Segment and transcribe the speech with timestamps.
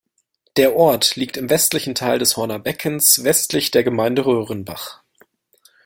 [0.57, 5.03] Der Ort liegt im westlichen Teil des Horner Beckens westlich der Gemeinde Röhrenbach.